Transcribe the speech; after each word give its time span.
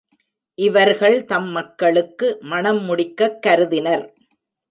இவர்கள் 0.57 1.25
தம் 1.25 1.47
மக்களுக்கு 1.47 2.37
மணம் 2.41 2.81
முடிக்கக் 2.83 3.41
கருதினர். 3.41 4.05